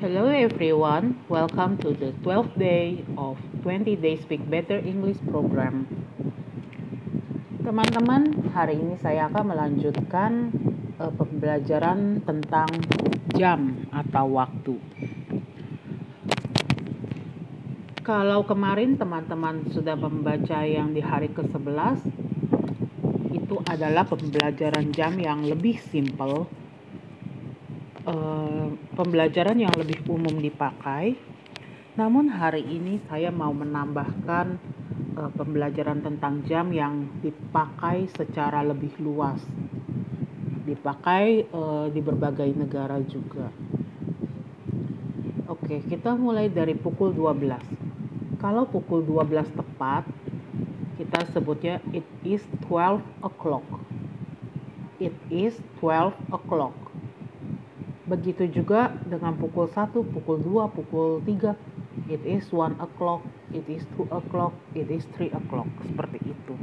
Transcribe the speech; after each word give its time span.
Hello 0.00 0.32
everyone, 0.32 1.20
welcome 1.28 1.76
to 1.76 1.92
the 1.92 2.16
12th 2.24 2.56
day 2.56 3.04
of 3.20 3.36
20 3.60 4.00
Day 4.00 4.16
Speak 4.16 4.40
Better 4.48 4.80
English 4.80 5.20
program. 5.28 5.84
Teman-teman, 7.60 8.48
hari 8.56 8.80
ini 8.80 8.96
saya 8.96 9.28
akan 9.28 9.52
melanjutkan 9.52 10.56
uh, 10.96 11.12
pembelajaran 11.12 12.24
tentang 12.24 12.80
jam 13.36 13.76
atau 13.92 14.40
waktu. 14.40 14.80
Kalau 18.00 18.40
kemarin 18.48 18.96
teman-teman 18.96 19.68
sudah 19.68 20.00
membaca 20.00 20.64
yang 20.64 20.96
di 20.96 21.04
hari 21.04 21.28
ke-11, 21.28 22.08
itu 23.36 23.60
adalah 23.68 24.08
pembelajaran 24.08 24.96
jam 24.96 25.20
yang 25.20 25.44
lebih 25.44 25.76
simple 25.92 26.48
uh, 28.06 28.68
pembelajaran 28.96 29.58
yang 29.58 29.74
lebih 29.76 30.00
umum 30.08 30.40
dipakai. 30.40 31.18
Namun 31.98 32.30
hari 32.32 32.64
ini 32.64 33.02
saya 33.10 33.28
mau 33.34 33.50
menambahkan 33.52 34.56
uh, 35.18 35.30
pembelajaran 35.34 36.00
tentang 36.00 36.46
jam 36.46 36.70
yang 36.72 37.10
dipakai 37.20 38.08
secara 38.14 38.64
lebih 38.64 38.94
luas. 39.02 39.42
Dipakai 40.64 41.50
uh, 41.50 41.90
di 41.90 42.00
berbagai 42.00 42.48
negara 42.54 43.02
juga. 43.04 43.50
Oke, 45.50 45.82
kita 45.90 46.14
mulai 46.14 46.46
dari 46.46 46.78
pukul 46.78 47.10
12. 47.10 48.38
Kalau 48.38 48.64
pukul 48.70 49.02
12 49.04 49.50
tepat, 49.50 50.06
kita 50.96 51.26
sebutnya 51.34 51.82
it 51.90 52.06
is 52.22 52.40
12 52.70 53.02
o'clock. 53.26 53.66
It 55.02 55.16
is 55.32 55.58
12 55.82 56.14
o'clock 56.30 56.89
Begitu 58.10 58.50
juga 58.50 58.90
dengan 59.06 59.38
pukul 59.38 59.70
1, 59.70 59.94
pukul 59.94 60.42
2, 60.42 60.66
pukul 60.74 61.22
3. 61.22 61.54
It 62.10 62.26
is 62.26 62.50
1 62.50 62.74
o'clock, 62.82 63.22
it 63.54 63.62
is 63.70 63.86
2 63.94 64.10
o'clock, 64.10 64.50
it 64.74 64.90
is 64.90 65.06
3 65.14 65.30
o'clock. 65.30 65.70
Seperti 65.86 66.18
itu. 66.26 66.58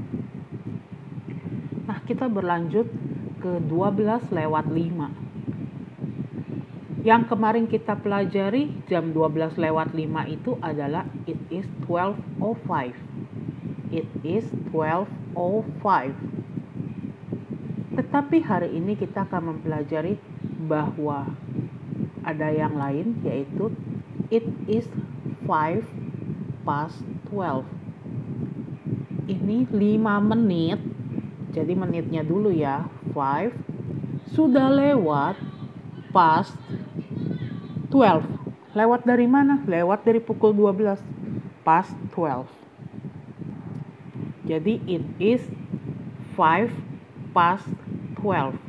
Nah, 1.88 2.04
kita 2.04 2.28
berlanjut 2.28 2.92
ke 3.40 3.64
12 3.64 4.28
lewat 4.28 4.68
5. 4.68 5.08
Yang 7.08 7.24
kemarin 7.32 7.72
kita 7.72 7.96
pelajari 7.96 8.84
jam 8.92 9.16
12 9.16 9.56
lewat 9.56 9.96
5 9.96 10.28
itu 10.28 10.60
adalah 10.60 11.08
it 11.24 11.40
is 11.48 11.64
12.05. 11.88 12.92
It 13.96 14.04
is 14.28 14.44
12.05. 14.76 16.12
Tetapi 17.96 18.38
hari 18.44 18.76
ini 18.76 19.00
kita 19.00 19.24
akan 19.24 19.56
mempelajari 19.56 20.20
bahwa 20.58 21.30
ada 22.26 22.50
yang 22.50 22.74
lain 22.76 23.22
yaitu 23.22 23.70
it 24.34 24.44
is 24.66 24.90
5 25.46 25.86
past 26.66 27.00
12 27.32 27.64
ini 29.30 29.64
5 29.70 30.32
menit 30.34 30.80
jadi 31.56 31.74
menitnya 31.74 32.22
dulu 32.22 32.52
ya. 32.54 32.86
5 33.16 33.54
sudah 34.36 34.68
lewat 34.70 35.40
past 36.12 36.54
12 37.90 38.28
lewat 38.76 39.02
dari 39.08 39.26
mana? 39.26 39.64
lewat 39.64 40.04
dari 40.04 40.20
pukul 40.20 40.52
12 40.52 41.00
past 41.64 41.96
12 42.12 42.46
jadi 44.48 44.74
it 44.86 45.04
is 45.18 45.42
5 46.36 46.70
past 47.32 47.68
12 48.20 48.67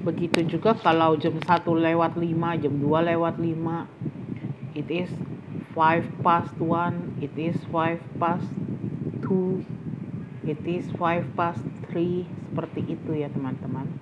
Begitu 0.00 0.48
juga 0.48 0.72
kalau 0.80 1.12
jam 1.20 1.36
1 1.36 1.44
lewat 1.68 2.16
5, 2.16 2.56
jam 2.56 2.74
2 2.80 3.08
lewat 3.12 3.36
5, 3.36 3.84
it 4.72 4.88
is 4.88 5.12
5 5.76 6.24
past 6.24 6.56
1, 6.56 7.20
it 7.20 7.36
is 7.36 7.60
5 7.68 8.00
past 8.16 8.48
2, 9.28 9.60
it 10.48 10.56
is 10.64 10.88
5 10.96 11.20
past 11.36 11.60
3, 11.92 12.24
seperti 12.24 12.96
itu 12.96 13.12
ya 13.12 13.28
teman-teman. 13.28 13.92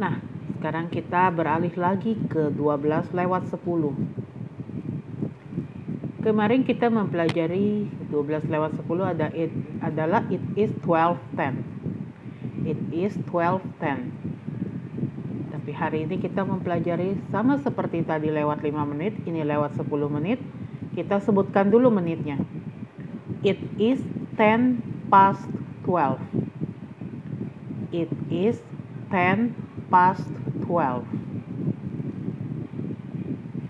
Nah, 0.00 0.16
sekarang 0.56 0.88
kita 0.88 1.28
beralih 1.28 1.76
lagi 1.76 2.16
ke 2.24 2.48
12 2.56 3.12
lewat 3.12 3.52
10. 3.52 6.24
Kemarin 6.24 6.64
kita 6.64 6.88
mempelajari 6.88 7.84
12 8.08 8.48
lewat 8.48 8.80
10 8.80 9.12
ada 9.12 9.28
it, 9.36 9.52
adalah 9.84 10.24
it 10.32 10.40
is 10.56 10.72
12.10 10.80 11.63
it 12.64 12.80
is 12.90 13.14
12.10 13.30 14.10
tapi 15.52 15.70
hari 15.72 16.04
ini 16.04 16.20
kita 16.20 16.44
mempelajari 16.44 17.16
sama 17.32 17.56
seperti 17.60 18.04
tadi 18.04 18.28
lewat 18.28 18.60
5 18.60 18.90
menit 18.90 19.16
ini 19.24 19.40
lewat 19.46 19.80
10 19.80 19.88
menit. 20.12 20.36
Kita 20.92 21.18
sebutkan 21.24 21.72
dulu 21.72 21.88
menitnya. 21.88 22.36
It 23.40 23.56
is 23.80 24.02
10 24.36 25.08
past 25.08 25.40
12 25.86 26.44
it 27.94 28.10
is 28.26 28.58
10 29.14 29.54
past 29.86 30.26
12 30.66 30.66
oke. 30.66 31.06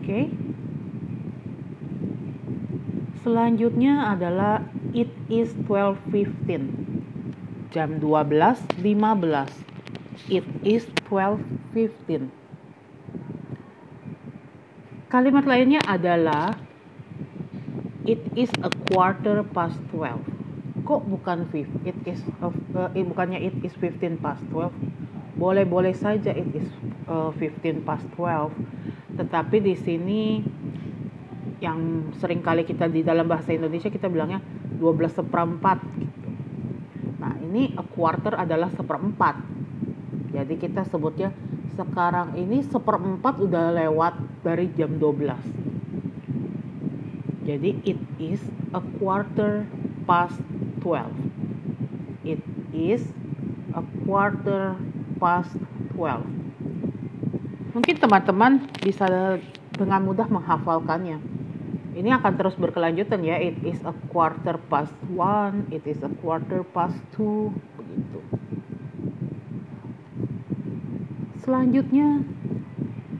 Okay? 0.01 0.33
selanjutnya 3.21 4.09
adalah 4.17 4.65
it 4.97 5.13
is 5.29 5.53
12.15 5.69 6.94
jam 7.75 7.99
12.15. 7.99 8.79
It 10.31 10.47
is 10.63 10.87
12.15. 11.11 12.31
Kalimat 15.11 15.45
lainnya 15.45 15.83
adalah 15.83 16.55
It 18.05 18.21
is 18.37 18.53
a 18.61 18.69
quarter 18.93 19.41
past 19.57 19.81
12. 19.89 20.85
Kok 20.85 21.09
bukan 21.09 21.49
5? 21.49 21.89
It 21.89 21.97
is 22.05 22.21
uh, 22.45 22.53
bukannya 22.93 23.41
it 23.41 23.57
is 23.65 23.73
15 23.81 24.21
past 24.21 24.45
12. 24.53 24.69
Boleh-boleh 25.41 25.97
saja 25.97 26.37
it 26.37 26.53
is 26.53 26.69
uh, 27.09 27.33
15 27.33 27.81
past 27.81 28.05
12. 28.13 28.53
Tetapi 29.17 29.57
di 29.57 29.73
sini 29.81 30.45
yang 31.65 32.13
sering 32.21 32.45
kali 32.45 32.69
kita 32.69 32.93
di 32.93 33.01
dalam 33.01 33.25
bahasa 33.25 33.57
Indonesia 33.57 33.89
kita 33.89 34.13
bilangnya 34.13 34.45
12 34.77 35.25
seperempat 35.25 35.81
ini 37.55 37.71
a 37.79 37.87
quarter 37.87 38.35
adalah 38.35 38.67
seperempat. 38.75 39.39
Jadi 40.35 40.59
kita 40.59 40.83
sebutnya 40.91 41.31
sekarang 41.79 42.35
ini 42.35 42.67
seperempat 42.67 43.39
udah 43.39 43.71
lewat 43.71 44.19
dari 44.43 44.75
jam 44.75 44.99
12. 44.99 47.47
Jadi 47.47 47.79
it 47.87 48.03
is 48.19 48.43
a 48.75 48.83
quarter 48.99 49.63
past 50.03 50.35
12. 50.83 52.27
It 52.27 52.43
is 52.75 53.07
a 53.71 53.87
quarter 54.03 54.75
past 55.23 55.55
12. 55.95 56.27
Mungkin 57.71 57.95
teman-teman 58.03 58.67
bisa 58.83 59.07
dengan 59.79 60.03
mudah 60.03 60.27
menghafalkannya 60.27 61.23
ini 61.95 62.11
akan 62.11 62.35
terus 62.35 62.59
berkelanjutan 62.59 63.23
ya. 63.23 63.39
It 63.39 63.63
is 63.63 63.79
a 63.87 63.95
quarter 64.11 64.59
past 64.67 64.95
one 65.11 65.71
it 65.71 65.87
is 65.87 66.03
a 66.03 66.11
quarter 66.21 66.67
past 66.75 66.99
two 67.15 67.55
begitu. 67.79 68.19
Selanjutnya 71.47 72.27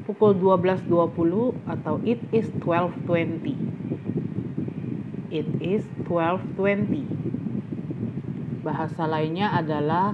pukul 0.05 0.37
12.20 0.37 0.91
atau 1.65 1.97
it 2.05 2.21
is 2.29 2.45
12.20 2.61 3.57
it 5.33 5.49
is 5.65 5.83
12.20 6.07 7.09
bahasa 8.61 9.09
lainnya 9.09 9.49
adalah 9.49 10.13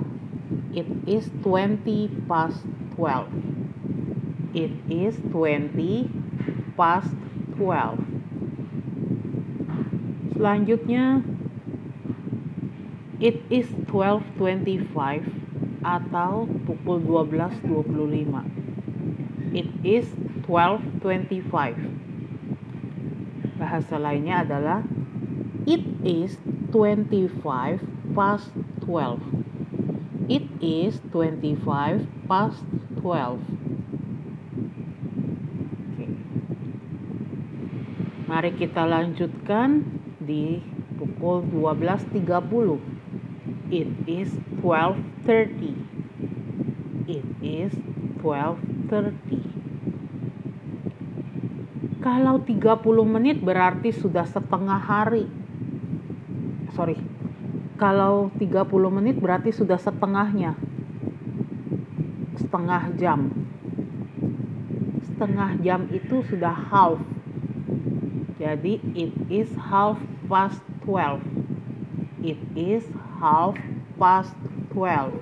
it 0.70 0.86
is 1.10 1.26
20 1.42 2.26
past 2.30 2.62
12 2.94 4.54
it 4.54 4.74
is 4.86 5.18
20 5.34 6.06
past 6.78 7.10
12 7.58 8.09
Selanjutnya 10.40 11.20
it 13.20 13.44
is 13.52 13.68
12.25 13.92 14.88
atau 15.84 16.48
pukul 16.64 17.04
12.25. 17.04 19.52
It 19.52 19.68
is 19.84 20.08
12.25. 20.48 21.44
Bahasa 23.60 24.00
lainnya 24.00 24.40
adalah 24.40 24.80
it 25.68 25.84
is 26.00 26.40
25 26.72 27.36
past 28.16 28.48
12. 28.88 29.20
It 30.32 30.48
is 30.64 31.04
25 31.12 32.08
past 32.24 32.64
12. 33.04 33.44
Mari 38.24 38.56
kita 38.56 38.88
lanjutkan 38.88 39.99
di 40.20 40.60
pukul 41.00 41.48
12.30. 41.48 43.72
It 43.72 43.88
is 44.04 44.28
12.30. 44.60 47.08
It 47.08 47.24
is 47.40 47.72
12.30. 48.20 49.40
Kalau 52.00 52.40
30 52.40 52.80
menit 53.04 53.44
berarti 53.44 53.92
sudah 53.92 54.24
setengah 54.24 54.80
hari. 54.80 55.28
Sorry. 56.72 56.96
Kalau 57.80 58.28
30 58.36 58.68
menit 58.92 59.16
berarti 59.20 59.52
sudah 59.52 59.76
setengahnya. 59.80 60.54
Setengah 62.36 62.92
jam. 62.96 63.30
Setengah 65.04 65.56
jam 65.60 65.88
itu 65.92 66.24
sudah 66.28 66.52
half. 66.52 67.00
Jadi 68.40 68.80
it 68.96 69.12
is 69.28 69.52
half 69.68 70.00
past 70.24 70.64
12. 70.88 71.20
It 72.24 72.40
is 72.56 72.88
half 73.20 73.52
past 74.00 74.32
12. 74.72 75.20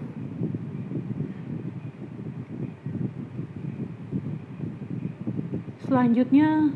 Selanjutnya 5.91 6.71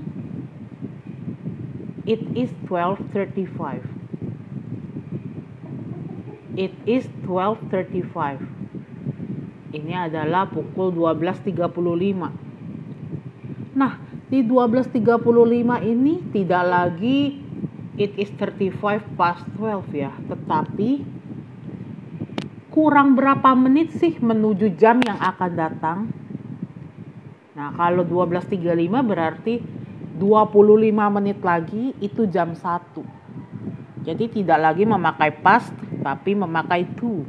it 2.11 2.19
is 2.35 2.51
12:35. 2.67 3.87
It 6.59 6.75
is 6.91 7.07
12:35. 7.23 8.43
Ini 9.71 10.11
adalah 10.11 10.51
pukul 10.51 10.91
12.35. 10.91 12.35
Nah, 13.79 13.97
di 14.33 14.41
12.35 14.41 15.21
ini 15.85 16.25
tidak 16.33 16.65
lagi 16.65 17.37
it 18.01 18.17
is 18.17 18.33
35 18.41 18.81
past 19.13 19.45
12 19.61 19.93
ya, 19.93 20.09
tetapi 20.25 21.05
kurang 22.73 23.13
berapa 23.13 23.53
menit 23.53 23.93
sih 24.01 24.17
menuju 24.17 24.73
jam 24.81 25.05
yang 25.05 25.21
akan 25.21 25.53
datang? 25.53 25.99
Nah, 27.53 27.77
kalau 27.77 28.09
12.35 28.09 29.05
berarti 29.05 29.61
25 30.17 31.17
menit 31.21 31.37
lagi 31.45 31.93
itu 32.01 32.25
jam 32.25 32.57
1. 32.57 34.09
Jadi 34.09 34.25
tidak 34.41 34.59
lagi 34.65 34.89
memakai 34.89 35.29
past 35.45 35.77
tapi 36.01 36.33
memakai 36.33 36.89
to. 36.97 37.29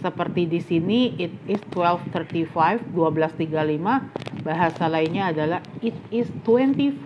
Seperti 0.00 0.48
di 0.48 0.64
sini 0.64 1.20
it 1.20 1.36
is 1.44 1.60
12.35, 1.68 2.96
12.35. 2.96 4.27
Bahasa 4.48 4.88
lainnya 4.88 5.28
adalah 5.28 5.60
it 5.84 5.92
is 6.08 6.32
25 6.48 7.04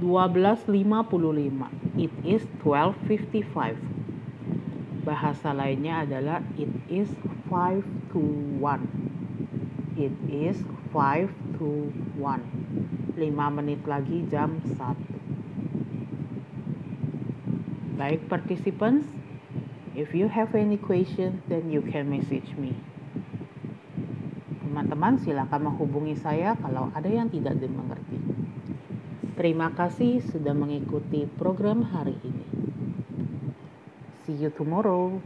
12.55. 0.02 1.70
It 1.98 2.12
is 2.26 2.42
12.55. 2.66 3.78
Bahasa 5.06 5.54
lainnya 5.54 6.10
adalah 6.10 6.42
it 6.58 6.74
is 6.90 7.06
5 7.50 7.82
to 8.10 8.22
1. 8.58 10.02
It 10.02 10.14
is 10.26 10.66
5 10.92 11.56
to 11.56 11.88
1. 12.20 13.16
5 13.16 13.58
menit 13.58 13.80
lagi 13.88 14.28
jam 14.28 14.60
1. 14.64 14.76
Baik 17.96 18.28
participants, 18.28 19.08
if 19.96 20.12
you 20.12 20.28
have 20.28 20.52
any 20.52 20.76
question, 20.76 21.40
then 21.48 21.72
you 21.72 21.80
can 21.80 22.12
message 22.12 22.52
me. 22.60 22.76
Teman-teman 24.60 25.20
silakan 25.20 25.72
menghubungi 25.72 26.20
saya 26.20 26.60
kalau 26.60 26.92
ada 26.92 27.08
yang 27.08 27.32
tidak 27.32 27.56
dimengerti. 27.60 28.20
Terima 29.40 29.72
kasih 29.72 30.20
sudah 30.28 30.52
mengikuti 30.52 31.24
program 31.40 31.88
hari 31.88 32.20
ini. 32.20 32.46
See 34.28 34.36
you 34.38 34.52
tomorrow. 34.52 35.24